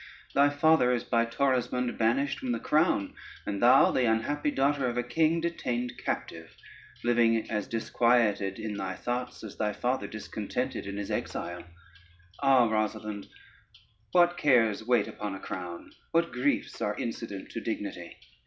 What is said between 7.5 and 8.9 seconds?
as disquieted in